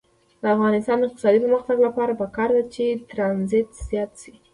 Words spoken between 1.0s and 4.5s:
اقتصادي پرمختګ لپاره پکار ده چې ترانزیت زیات شي.